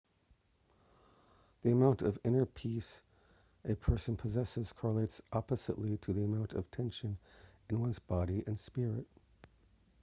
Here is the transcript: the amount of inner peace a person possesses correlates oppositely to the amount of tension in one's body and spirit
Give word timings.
the 1.61 1.71
amount 1.71 2.01
of 2.01 2.17
inner 2.23 2.47
peace 2.47 3.03
a 3.65 3.75
person 3.75 4.17
possesses 4.17 4.73
correlates 4.73 5.21
oppositely 5.31 5.95
to 5.97 6.11
the 6.11 6.23
amount 6.23 6.53
of 6.53 6.71
tension 6.71 7.15
in 7.69 7.79
one's 7.79 7.99
body 7.99 8.43
and 8.47 8.59
spirit 8.59 9.05